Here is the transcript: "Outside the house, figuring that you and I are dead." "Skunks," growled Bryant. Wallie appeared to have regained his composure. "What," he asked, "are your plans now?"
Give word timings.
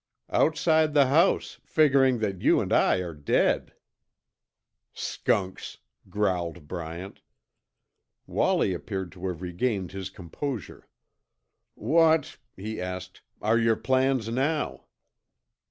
"Outside 0.31 0.95
the 0.95 1.05
house, 1.05 1.59
figuring 1.63 2.17
that 2.21 2.41
you 2.41 2.59
and 2.59 2.73
I 2.73 2.95
are 3.01 3.13
dead." 3.13 3.75
"Skunks," 4.93 5.77
growled 6.09 6.67
Bryant. 6.67 7.21
Wallie 8.25 8.73
appeared 8.73 9.11
to 9.11 9.27
have 9.27 9.43
regained 9.43 9.91
his 9.91 10.09
composure. 10.09 10.87
"What," 11.75 12.39
he 12.57 12.81
asked, 12.81 13.21
"are 13.43 13.59
your 13.59 13.75
plans 13.75 14.27
now?" 14.27 14.85